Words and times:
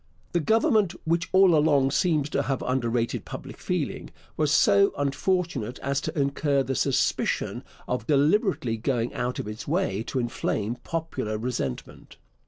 The 0.31 0.39
Government, 0.39 0.95
which 1.05 1.29
all 1.31 1.53
along 1.53 1.91
seems 1.91 2.27
to 2.31 2.41
have 2.41 2.63
underrated 2.63 3.23
public 3.23 3.59
feeling, 3.59 4.09
was 4.35 4.51
so 4.51 4.93
unfortunate 4.97 5.77
as 5.83 6.01
to 6.01 6.19
incur 6.19 6.63
the 6.63 6.73
suspicion 6.73 7.63
of 7.87 8.07
deliberately 8.07 8.77
going 8.77 9.13
out 9.13 9.37
of 9.37 9.47
its 9.47 9.67
way 9.67 10.01
to 10.07 10.17
inflame 10.17 10.77
popular 10.83 11.37
resentment. 11.37 12.17